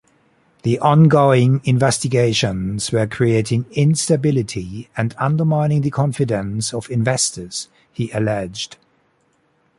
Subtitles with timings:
[0.63, 8.77] The ongoing investigations were creating "instability" and undermining the confidence of investors, he alleged.